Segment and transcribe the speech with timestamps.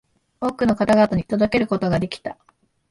[0.39, 2.35] 多くの方々に届けることができた